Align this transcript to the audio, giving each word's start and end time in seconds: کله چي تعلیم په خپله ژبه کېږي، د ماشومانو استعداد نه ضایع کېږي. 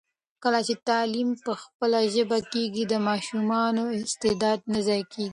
کله 0.43 0.59
چي 0.67 0.73
تعلیم 0.89 1.29
په 1.45 1.51
خپله 1.63 1.99
ژبه 2.13 2.39
کېږي، 2.53 2.83
د 2.87 2.93
ماشومانو 3.07 3.83
استعداد 4.01 4.59
نه 4.73 4.79
ضایع 4.87 5.05
کېږي. 5.13 5.29